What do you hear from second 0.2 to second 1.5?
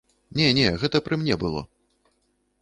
Не-не, гэта пры мне